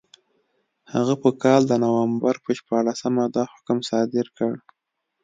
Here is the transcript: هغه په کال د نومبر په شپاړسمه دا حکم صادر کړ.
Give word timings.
هغه 0.93 1.15
په 1.23 1.29
کال 1.43 1.61
د 1.67 1.73
نومبر 1.83 2.35
په 2.43 2.51
شپاړسمه 2.59 3.25
دا 3.35 3.43
حکم 3.53 3.77
صادر 3.89 4.25
کړ. 4.37 4.53